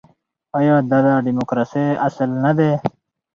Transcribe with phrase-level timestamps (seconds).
[0.57, 2.71] آیا دا د ډیموکراسۍ اصل نه دی؟